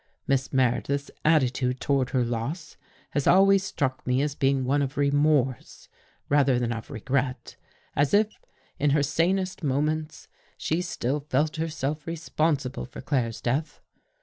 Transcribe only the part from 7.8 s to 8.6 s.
as if,